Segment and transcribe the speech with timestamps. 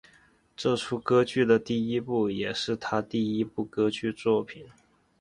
[0.55, 4.65] 这出歌剧的第一部也是他第一部歌剧作品。